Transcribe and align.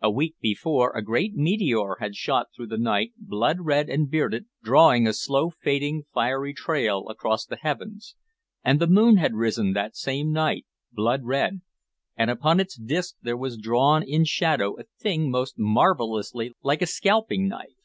A 0.00 0.10
week 0.10 0.36
before, 0.40 0.96
a 0.96 1.02
great 1.02 1.34
meteor 1.34 1.96
had 2.00 2.14
shot 2.16 2.46
through 2.56 2.68
the 2.68 2.78
night, 2.78 3.12
blood 3.18 3.58
red 3.60 3.90
and 3.90 4.10
bearded, 4.10 4.46
drawing 4.64 5.06
a 5.06 5.12
slow 5.12 5.50
fading 5.50 6.04
fiery 6.14 6.54
trail 6.54 7.06
across 7.10 7.44
the 7.44 7.56
heavens; 7.60 8.16
and 8.64 8.80
the 8.80 8.86
moon 8.86 9.18
had 9.18 9.34
risen 9.34 9.74
that 9.74 9.96
same 9.98 10.32
night 10.32 10.64
blood 10.90 11.24
red, 11.24 11.60
and 12.16 12.30
upon 12.30 12.58
its 12.58 12.74
disk 12.74 13.16
there 13.20 13.36
was 13.36 13.58
drawn 13.58 14.02
in 14.02 14.24
shadow 14.24 14.78
a 14.78 14.84
thing 14.98 15.30
most 15.30 15.58
marvelously 15.58 16.54
like 16.62 16.80
a 16.80 16.86
scalping 16.86 17.46
knife. 17.46 17.76